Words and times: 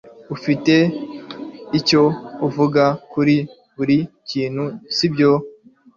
Ufite 0.35 0.75
icyo 1.79 2.03
uvuga 2.47 2.83
kuri 3.11 3.35
buri 3.75 3.97
kintu, 4.29 4.65
sibyo? 4.95 5.31